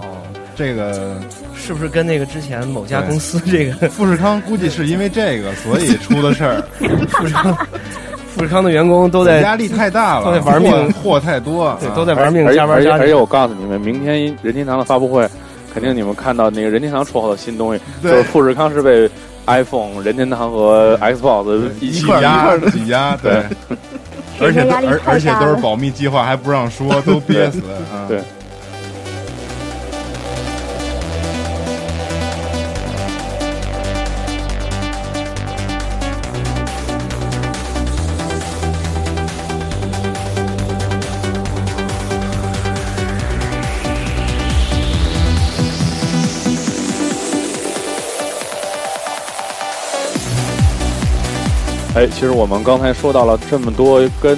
[0.55, 1.21] 这个
[1.57, 6.63] 是不是跟那个之前某家公司这个富士康估计是因为这个，所以出的事儿，
[7.11, 7.57] 富士康
[8.35, 15.29] 富士康的员工都在压力太大了，都在玩命货货太多，啊对都在玩命而且加班加点而且而且我告诉你们，明天任天堂的发布会，
[15.73, 19.11] 肯定你们看到那个任天堂出好的新东西，就是富士康是被
[19.47, 22.17] iPhone、任天堂和 Xbox 一起压。
[22.17, 23.43] 一块儿挤压， 对，
[24.41, 27.61] 而且而而且都是保密计划，还不让说，都憋死
[27.93, 28.07] 啊！
[28.09, 28.21] 对
[51.95, 54.37] 哎，其实我们刚才说到了这么多跟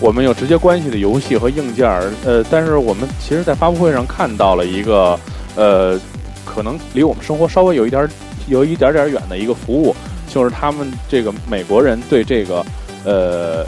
[0.00, 5.18] 我们有直接关系的游戏和硬件儿，呃，但是我们其实，在发布会上看到了一个，
[5.56, 5.98] 呃，
[6.44, 8.10] 可能离我们生活稍微有一点儿
[8.46, 9.94] 有一点点儿远的一个服务，
[10.28, 12.64] 就是他们这个美国人对这个，
[13.04, 13.66] 呃，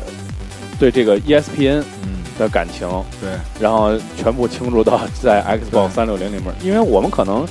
[0.78, 2.88] 对这个 E ESPN 嗯，的感情，
[3.20, 3.30] 对，
[3.60, 5.88] 然后全部倾注到在 Xbox 对。
[5.88, 7.44] 三六零里面，因为我们可能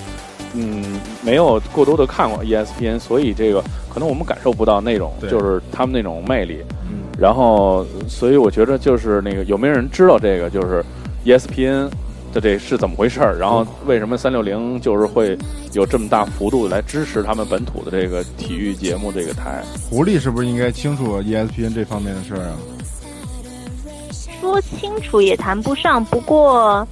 [0.53, 6.59] 嗯没有过多的看过 E ESPN，所以这个可能我们感受不到那种就是他们那种魅力。
[6.89, 10.83] 嗯，然后，所以我觉得就是那个有没有人知道这个，就是
[11.25, 11.89] ESPN
[12.33, 13.37] 的这是怎么回事儿？
[13.37, 15.37] 然后为什么三六零就是会
[15.73, 19.63] 有这么大幅度来支持他们本土的这个体育节目这个台？
[19.89, 22.57] 狐狸是不是应该清楚 E ESPN 这方面的事儿啊？
[24.41, 26.85] 说清楚也谈不上，不过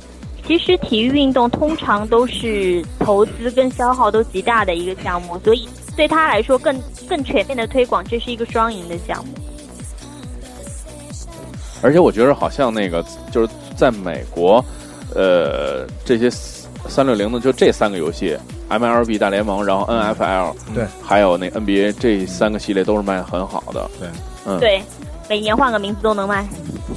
[0.52, 9.32] 其实体育运动通常都是投资跟消耗都极大的一个项目，所以对他来说更更全面的推广，这是一个双赢的项目。
[11.82, 14.62] 而且我觉得好像那个就是在美国，
[15.16, 18.38] 呃，这些三六零的就这三个游戏
[18.70, 23.90] ，MLB 大联盟，然后 NFL，对，还有那 NBA 这三个系列都是卖的很好的。
[23.98, 24.10] 对，
[24.46, 24.84] 嗯，对，
[25.30, 26.46] 每年换个名字都能卖。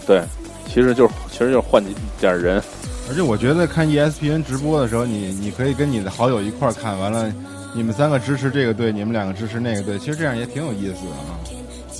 [0.09, 0.21] 对，
[0.67, 2.61] 其实就是其实就是换几点人。
[3.09, 7.33] 而且我觉得看 E ESPN 直播的时候，你你可以跟你的好友一块儿看，完了
[7.75, 11.39] 你们三个支持这个队，你们两个支持那个队，其实这样也挺有意思的啊。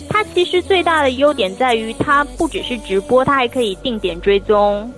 [0.09, 4.91] 它其实最大的优点在于，它不只是直播，它还可以定点追踪。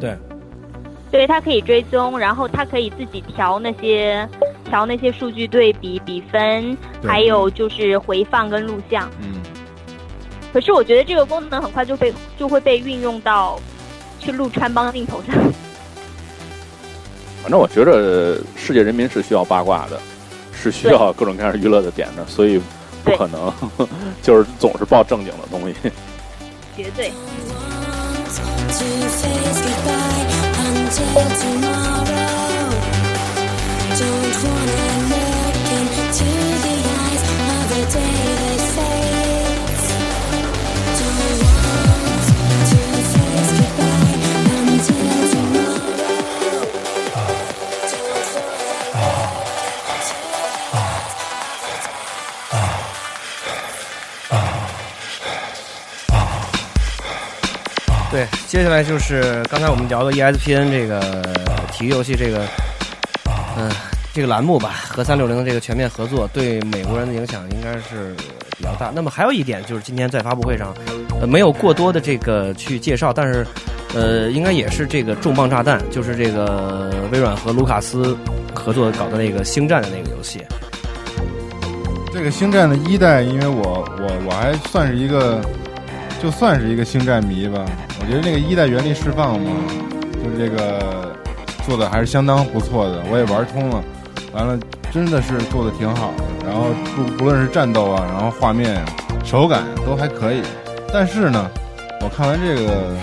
[0.00, 0.16] 对，
[1.10, 4.26] 对，它可以追踪，然后它可以自己调那些
[4.64, 9.10] 调那些数据对比、比分，还有就是回放跟录像。
[9.20, 9.40] 嗯，
[10.52, 13.60] 可是我觉得这个功能很快就被就会被运用到
[14.20, 15.34] 去录穿帮镜头上。
[17.42, 19.98] 反正我觉着，世界人民是需要八卦的，
[20.52, 22.60] 是需要各种各样娱乐的点的，所以
[23.02, 23.52] 不可能
[24.22, 25.74] 就是总是报正经的东西。
[26.76, 27.10] 绝对。
[58.50, 61.22] 接下来就是刚才我们聊的 ESPN 这个
[61.70, 62.44] 体育游戏这个，
[63.56, 63.70] 嗯、
[64.12, 68.12] 这个栏目吧，和三六零的这个全面合作，对美国人的影响应该是
[68.58, 68.90] 比较大。
[68.92, 70.74] 那么还有一点就是今天在发布会上，
[71.20, 73.46] 呃，没有过多的这个去介绍，但是，
[73.94, 78.18] 呃，应该也是这个重磅炸弹，就是这个微软和卢卡斯
[78.52, 80.44] 合作搞的那个星战的那个游戏。
[82.12, 85.40] 这个星战的一代，因为我我我还算是一个，
[86.22, 87.64] 就算是一个星战迷吧。
[88.00, 89.50] 我觉得那个一代原力释放嘛，
[90.22, 91.16] 就是这个
[91.66, 93.82] 做的还是相当不错的，我也玩通了，
[94.32, 94.58] 完了
[94.92, 96.24] 真的是做的挺好的。
[96.46, 98.84] 然后不不论是战斗啊，然后画面呀、
[99.24, 100.42] 手感都还可以。
[100.92, 101.48] 但是呢，
[102.00, 102.96] 我看完这个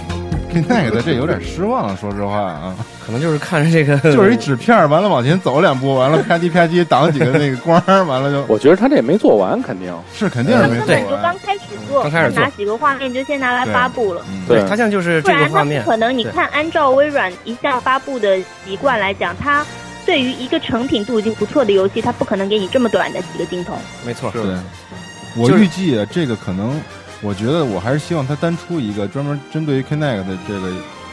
[0.51, 2.75] Kinect 这有点失望，说实话啊。
[3.05, 9.93] 可能就是看着这个， 就是一纸片儿，完了往前走两步，完了啪叽啪叽挡几个那个光儿，完了就我觉得他这也没做完，肯定。
[10.13, 11.35] 是肯定是没做对完就刚。
[11.45, 14.21] 开始做，刚开始做拿几个画面就先拿来发布了。
[14.29, 16.17] 嗯，对他现在就是不然它不这个画面，可能。
[16.17, 19.65] 你看，按照微软一向发布的习惯来讲，它
[20.05, 23.73] 对于一个成品度已经不错的游戏，它不可能给你这么短的几个镜头。
[24.05, 24.41] 没错，对，
[25.37, 26.81] 我预计啊这个可能，
[27.21, 30.69] 我觉得我还是希望它单出一个专门针对于 Kinect 的这个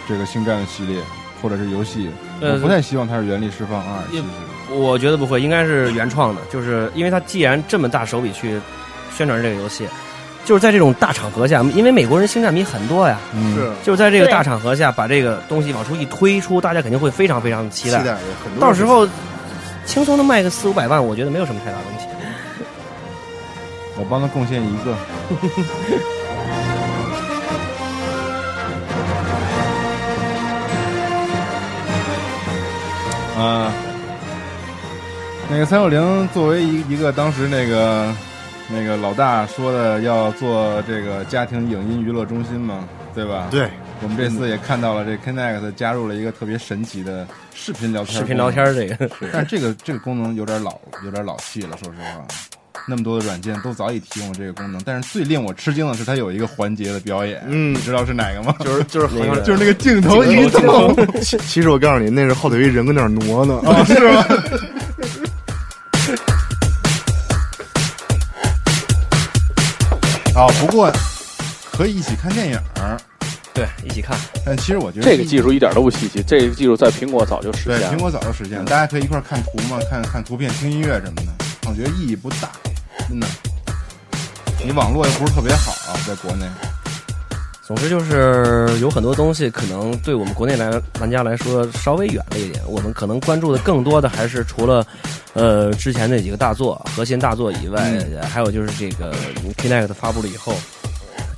[0.06, 1.00] 这个星战的系列
[1.40, 4.02] 或者是游戏，呃我不太希望它是原力释放二。
[4.10, 4.24] 其实，
[4.74, 8.60] 我觉得不会，应该是原创的，就是因为它既然这么大手笔去
[9.14, 9.86] 宣传这个游戏，
[10.44, 17.98] 就是在这种大场合下，因为美国人星战迷很多呀，嗯，就是在这个大场合下把这个东西往出一推出，大家肯定会非常非常期待。
[17.98, 18.14] 期待
[18.44, 19.06] 很多到时候
[19.86, 22.06] 轻松的卖个四五百万，我觉得没有什么太大问题。
[23.96, 24.94] 我帮他贡献一个。
[33.36, 33.72] 啊，
[35.50, 38.14] 那个三六零作为一一个当时那个
[38.68, 43.68] 那个老大说的要做这个家庭影音娱乐中心嘛，对吧？，对，
[44.00, 48.64] 我们这次也看到了这 Kinect 加入了一个特别神奇的视频聊天，视频聊天。
[48.72, 52.24] 这个，但是这个这个功能有点老，有点老气了，说实话。
[52.86, 58.54] 那么多的软件都早已提供了这个功能，但是最令我吃惊的是，它有一一个环节的表演，嗯你知道是哪个吗？
[58.60, 63.58] 就是就是好像就是那个镜头移动， 其其实我告诉你，那是后头有一人跟那儿挪呢。
[63.64, 64.26] 啊，是吗？
[70.36, 70.90] 啊，不过
[71.72, 73.00] 可以一起看电影儿，
[73.54, 74.18] 对，一起看。
[74.44, 77.88] 但其实我觉得这个技术一点都不稀奇，这个技术在苹果早就实现了。
[77.88, 81.28] 对苹果早就实现了，大家可以一块看图嘛，看看图片、听音乐什么的。
[81.66, 82.50] 我觉得意义不大，
[83.08, 83.26] 真的。
[84.64, 86.46] 你网络也不是特别好啊、在国内。
[87.66, 94.86] 总之就是有很多东西可能对我们国内来玩家来说稍微远了一点，我们可能关注的更多的还是除了
[95.32, 97.98] 呃之前那几个大作、核心大作以外，
[98.30, 99.14] 还有就是这个
[99.56, 100.54] Kinect 发布了以后，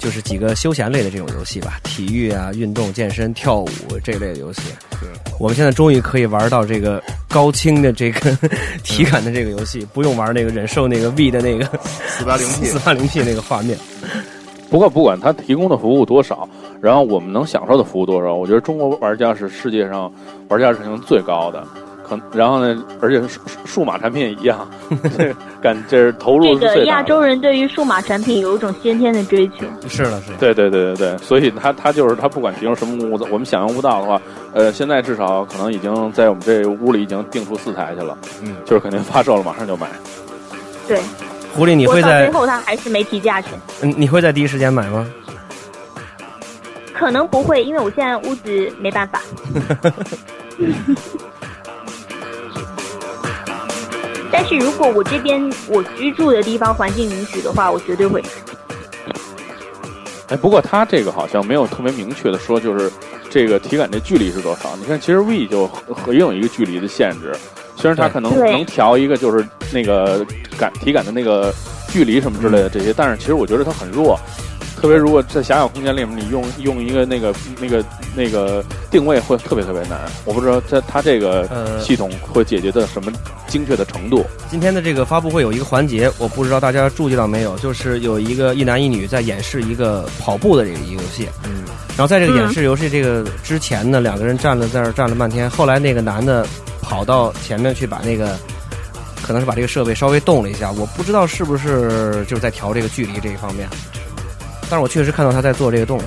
[0.07, 3.69] 就是几个休闲类的这种游戏吧，体育啊、运动、健身、跳舞
[4.05, 4.61] 这类的游戏。
[5.41, 8.31] 我们现在终于可以玩到这个高清的这个
[8.85, 11.69] 体感的这个游戏，不用玩那个忍受那个 V 的那个
[12.07, 13.77] 四八零 P 四八零 P 那个画面。
[14.71, 16.49] 不过不管它提供的服务多少，
[16.81, 20.13] 然后我们能享受的服务多少，我觉得中国玩家是世界上
[20.47, 21.67] 玩家水平最高的。
[22.09, 24.69] 可然后呢，而且数数数码产品也一样，
[25.19, 26.69] 这 感这是投入这。
[26.75, 29.67] 个亚洲人对于数码产品有一种先天的追求。
[29.89, 30.37] 是的，是的。
[30.39, 34.21] 对对对对对，所以他他就是他不管提供什么物，我们想象不到的话，
[34.53, 39.89] 呃，现在至少可能已经在我们这屋里已经定出四台去了，嗯，就是肯定发售了，马上就买。
[40.87, 41.01] 对，
[41.57, 43.51] 狐狸，你会在最后他还是没提价钱，
[43.83, 45.05] 嗯，你会在第一时间买吗？
[46.95, 49.21] 可能不会，因为我现在屋子没办法。
[54.31, 58.23] 但是如果我这边我居住的地方环境允许的话，我绝对会。
[60.29, 62.91] 哎，不过他这个好像没有特别明确的说，就是
[63.31, 64.75] 这个体感这距离是多少。
[64.77, 67.33] 你看，其实 V 就和也有一个距离的限制，
[67.77, 70.27] 虽然它可能能调一个就是那个
[70.59, 71.55] 感体感的那个
[71.89, 74.19] 距离什么之类的这些，但是其实我觉得它很弱。
[74.87, 77.85] 特别如果在狭小空间里面，你用用一个那个那个
[78.15, 79.99] 那个定位会特别特别难。
[80.25, 83.11] 我不知道它它这个呃系统会解决的什么
[83.49, 84.25] 精确的程度。
[84.49, 91.29] 今天的这个发布会有一个环节，我不知道大家注意到没有，就是有一个一男一女在演示一个跑步的这个游戏。
[91.43, 91.65] 嗯，
[91.97, 96.47] 然后在这个演示游戏这个之前呢，两个人站了在那儿站了半天，后来那个男的
[96.81, 98.39] 跑到前面去把那个。
[99.23, 103.69] 可能是把这个设备稍微动了一下，我不知道是不是就是在调这个距离这一方面，
[104.69, 106.07] 但是我确实看到他在做这个动作。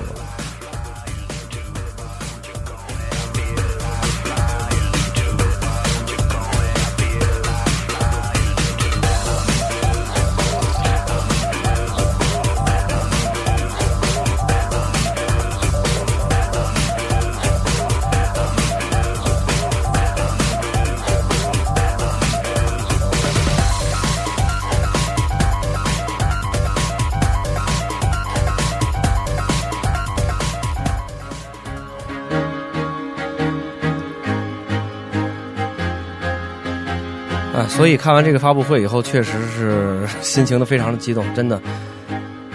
[37.54, 41.60] 啊，所以看完这个发布会以后，确实是 心情都非常的激动，真的。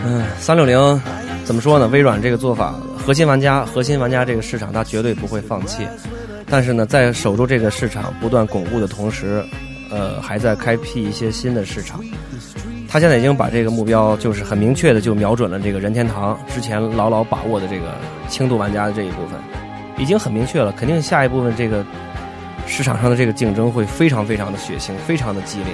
[0.06, 1.02] 嗯，三六零
[1.44, 1.88] 怎么说呢？
[1.88, 5.86] 微软这个做法，核心玩家、核心玩家这个市场，它绝对不会放弃。
[6.50, 9.44] 但是呢，在守住这个市场不断巩固的同时，
[9.90, 12.00] 呃，还在开辟一些新的市场。
[12.88, 17.96] 他现在已经把这个目标，就是很明确的就瞄准了这个任天堂之前牢牢把握的这个
[18.30, 19.38] 轻度玩家的这一部分，
[19.98, 20.72] 已经很明确了。
[20.72, 21.84] 肯定下一部分这个
[22.68, 25.74] 市场上的这个竞争会非常非常的血腥，非常的激烈。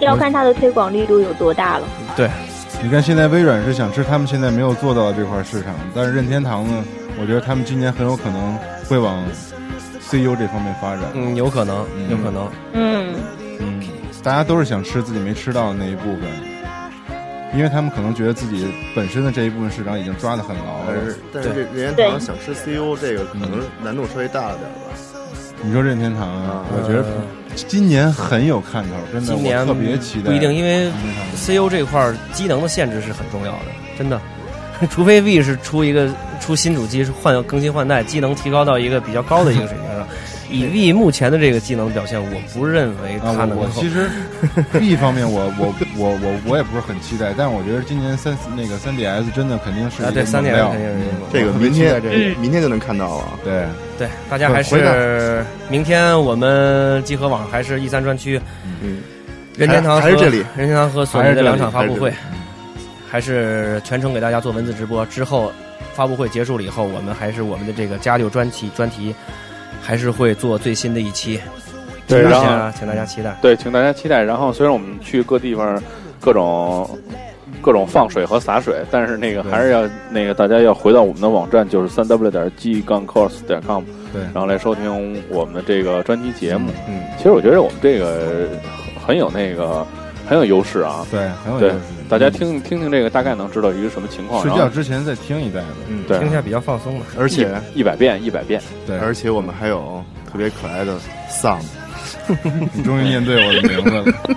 [0.00, 1.86] 要看它的推广力度有多大了。
[2.16, 2.28] 对，
[2.82, 6.84] 你看现在微软是想吃他们现在没有做到的这块市场，但是任天堂呢，
[7.20, 8.58] 我觉得他们今年很有可能
[8.88, 9.24] 会往
[10.10, 11.04] CU 这方面发展。
[11.14, 12.50] 嗯，有可能，嗯有可能。
[12.72, 13.14] 嗯，
[13.60, 13.82] 嗯，
[14.22, 16.22] 大家都是想吃自己没吃到的那一部分，
[17.56, 18.66] 因为他们可能觉得自己
[18.96, 21.18] 本身的这一部分市场已经抓得很牢了但是。
[21.32, 24.98] 但是任任天堂想吃 CU 这个可能难度稍微大了点吧。
[25.64, 27.14] 你说任天堂啊，啊我觉得呃
[27.68, 30.30] 今年很有看头，真的，今年特别期待。
[30.30, 33.66] 不一定，因为任天堂 CU 这块儿机能的限制是很重要的，
[33.98, 34.20] 真的。
[34.90, 36.08] 除非 V 是出一个
[36.40, 39.93] 出新主机是换更新换代，机能提高到一个比较高的一个水平上。
[40.50, 43.56] 以 V 目前的这个技能表现，我不认为他，能够。
[43.56, 44.08] 我我其实
[44.78, 53.38] B 方面我我我我我也不是很期待，但是我觉得今年三那个三 DS 真的肯定是啊，对，三点猛料肯定是嗯这个明天这明天就能看到了。
[53.44, 53.64] 对，
[53.98, 58.40] 对，大家还是明天我们集合网还是 E 三专区，
[58.82, 58.98] 嗯，
[59.56, 62.12] 任天堂和还是这里任天堂和索尼的两场发布会
[63.08, 65.06] 还是全程给大家做文字直播。
[65.06, 65.52] 之后
[65.92, 69.14] 发布会结束了以后，我们还是我们的这个加六专题专题，
[69.82, 71.40] 还是会做最新的一期。
[72.06, 73.34] 对然后请大家期待。
[73.40, 74.22] 对，请大家期待。
[74.22, 75.82] 然后虽然我们去各地方
[76.20, 76.98] 各种
[77.62, 86.70] 各种放水和洒水，但是那个还是要那个大家要回到我们的网站，就是三 w 点 g 杠 cos 点 com，对然后来收听我们的这个专辑节目。
[86.86, 88.48] 嗯，其实我觉得我们这个
[89.06, 89.86] 很有那个
[90.28, 91.06] 很有优势啊。
[91.10, 91.80] 对，很有优势。
[92.16, 94.40] 大家听听听这个，大概能知道一个什么情况。
[94.40, 97.06] 睡觉之前再听一代的，嗯，对听一下比较放松的。
[97.18, 98.62] 而且一百遍一百遍。
[98.86, 100.00] 对，而且我们还有
[100.30, 100.96] 特别可爱的
[101.28, 101.58] Sam，
[102.72, 104.36] 你终于念对我的名字了。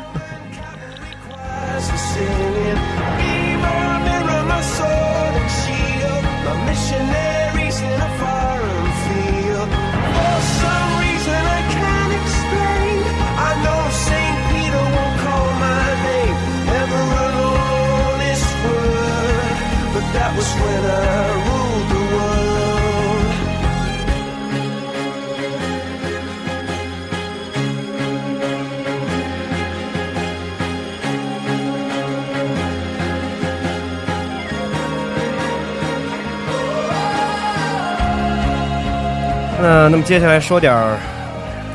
[39.60, 40.98] 嗯， 那么接下来说点儿，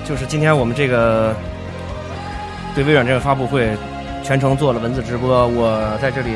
[0.05, 1.35] 就是今天我们这个
[2.74, 3.76] 对微软这个发布会，
[4.22, 5.47] 全程做了文字直播。
[5.49, 6.30] 我在这里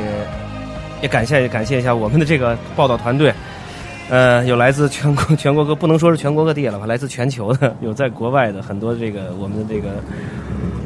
[1.03, 3.33] 也感谢感谢一下我们的这个报道团队。
[4.09, 9.95] 呃，有来自全国 全国各不能说是全国各地了吧，来自全球的，有在国外的很多这个我们的这个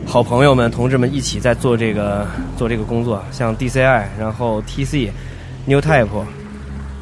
[0.06, 5.11] 好朋友们、同志们一起在做这个做这个工作，像 DCI，然后 TC、
[5.66, 6.08] New Type，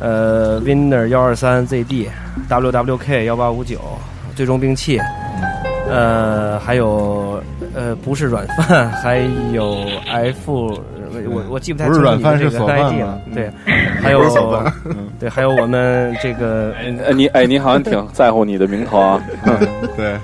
[0.00, 2.09] 呃，Winner 幺二三 ZD、
[2.48, 3.78] WWK 幺八五九、
[4.34, 5.00] 最终兵器，
[5.88, 7.40] 呃，还有
[7.76, 9.18] 呃不是软饭， 还
[9.52, 10.76] 有 F，
[11.29, 13.51] 我我记不太清楚不是软饭你的这个是锁饭 ID 吗了，对，
[14.03, 14.22] 还有
[15.20, 19.22] 对，还有我们这个 哎，你哎，你好像挺在乎你的名头啊。
[19.97, 20.18] 对，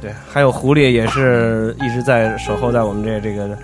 [0.00, 3.56] 对，还有狐狸也是一直在守候在我们这这个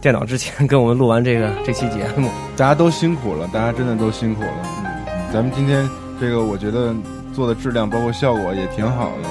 [0.00, 2.28] 电脑之前，跟我们录完这个这期节目。
[2.56, 4.48] 大家都辛苦了，大家真的都辛苦了。
[4.84, 4.84] 嗯
[5.30, 5.86] 咱们今天
[6.18, 6.94] 这个，我觉得
[7.34, 9.28] 做的质量包括效果也挺好的，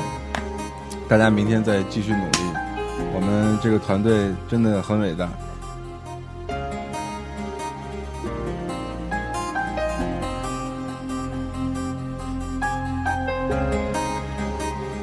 [1.08, 2.38] 大家明天再继续努力。
[3.16, 4.14] 我们这个团队
[4.48, 5.28] 真的很伟大。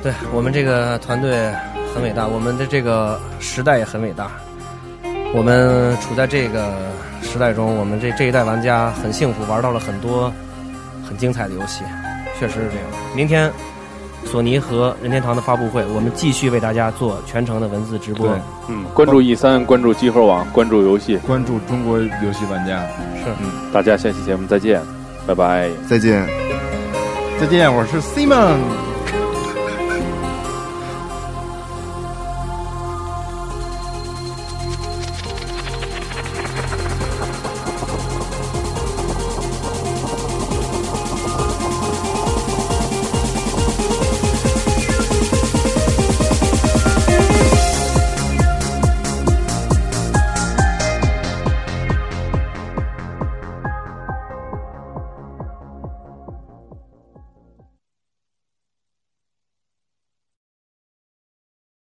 [0.04, 1.50] 对我们这个团队
[1.94, 4.30] 很伟大，我们的这个时代也很伟大。
[5.32, 6.74] 我们处在这个
[7.22, 10.30] 时代中，我们这这一代玩家很幸福，玩到了很多
[11.08, 11.84] 很精彩的游戏，
[12.38, 12.84] 确实是这样。
[13.16, 13.50] 明天
[14.26, 18.28] 索尼和任天堂的发布会，我们继续为大家做全程的文字直播。
[18.28, 18.36] 对，
[18.68, 21.16] 嗯，关注 E 三，关注集合网，关注游戏。
[21.26, 22.82] 关注中国游戏玩家，
[23.16, 23.30] 是。
[23.40, 24.82] 嗯，大家下期节目再见，
[25.26, 25.70] 拜拜。
[25.88, 26.28] 再见。
[27.40, 28.83] 再见，我是 Simon。